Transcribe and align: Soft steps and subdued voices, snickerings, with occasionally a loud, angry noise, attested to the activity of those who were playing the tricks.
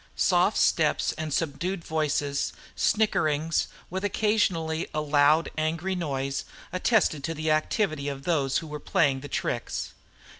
Soft 0.15 0.57
steps 0.57 1.11
and 1.11 1.31
subdued 1.31 1.83
voices, 1.83 2.53
snickerings, 2.75 3.67
with 3.91 4.03
occasionally 4.03 4.87
a 4.95 4.99
loud, 4.99 5.49
angry 5.59 5.93
noise, 5.93 6.43
attested 6.73 7.23
to 7.25 7.35
the 7.35 7.51
activity 7.51 8.07
of 8.09 8.23
those 8.23 8.57
who 8.57 8.65
were 8.65 8.79
playing 8.79 9.19
the 9.19 9.27
tricks. 9.29 9.93